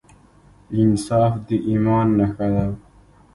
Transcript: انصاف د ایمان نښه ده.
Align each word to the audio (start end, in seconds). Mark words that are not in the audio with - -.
انصاف 0.79 1.33
د 1.47 1.49
ایمان 1.69 2.07
نښه 2.19 2.47
ده. 2.53 2.65